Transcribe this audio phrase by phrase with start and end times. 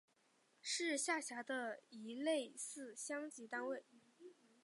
[0.63, 3.85] 是下辖的一个类似乡级单位。